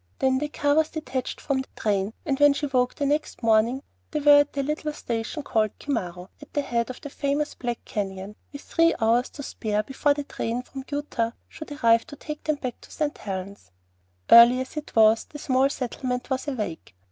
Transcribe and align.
Then 0.17 0.39
the 0.39 0.47
car 0.49 0.73
was 0.73 0.89
detached 0.89 1.39
from 1.39 1.61
the 1.61 1.67
train; 1.75 2.13
and 2.25 2.39
when 2.39 2.53
she 2.53 2.65
awoke 2.65 2.99
next 3.01 3.43
morning 3.43 3.83
they 4.09 4.19
were 4.19 4.39
at 4.39 4.53
the 4.53 4.63
little 4.63 4.93
station 4.93 5.43
called 5.43 5.77
Cimmaro, 5.77 6.29
at 6.41 6.51
the 6.55 6.63
head 6.63 6.89
of 6.89 6.99
the 7.01 7.11
famous 7.11 7.53
Black 7.53 7.85
Canyon, 7.85 8.35
with 8.51 8.63
three 8.63 8.95
hours 8.99 9.29
to 9.29 9.43
spare 9.43 9.83
before 9.83 10.15
the 10.15 10.23
train 10.23 10.63
from 10.63 10.85
Utah 10.91 11.33
should 11.47 11.71
arrive 11.71 12.07
to 12.07 12.15
take 12.15 12.43
them 12.45 12.55
back 12.55 12.81
to 12.81 12.89
St. 12.89 13.15
Helen's. 13.15 13.69
Early 14.27 14.59
as 14.61 14.75
it 14.75 14.95
was, 14.95 15.25
the 15.29 15.37
small 15.37 15.69
settlement 15.69 16.31
was 16.31 16.47
awake. 16.47 16.95